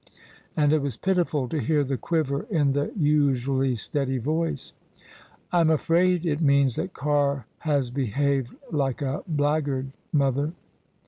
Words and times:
"And 0.57 0.73
it 0.73 0.81
was 0.81 0.97
pitiful 0.97 1.47
to 1.47 1.59
hear 1.59 1.83
the 1.83 1.95
quiver 1.95 2.47
in 2.49 2.71
the 2.71 2.91
usually 2.97 3.75
steady 3.75 4.17
voice." 4.17 4.73
Fm 5.53 5.71
afraid 5.71 6.25
it 6.25 6.41
means 6.41 6.75
that 6.77 6.95
Carr 6.95 7.45
has 7.59 7.91
behaved 7.91 8.55
like 8.71 9.03
a 9.03 9.23
black 9.27 9.65
guard, 9.65 9.91
mother." 10.11 10.53